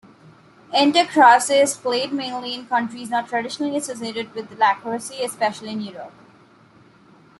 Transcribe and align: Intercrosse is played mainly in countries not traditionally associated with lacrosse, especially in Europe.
Intercrosse 0.73 1.61
is 1.61 1.77
played 1.77 2.11
mainly 2.11 2.55
in 2.55 2.65
countries 2.65 3.11
not 3.11 3.29
traditionally 3.29 3.77
associated 3.77 4.33
with 4.33 4.49
lacrosse, 4.57 5.11
especially 5.11 5.73
in 5.73 5.81
Europe. 5.81 6.13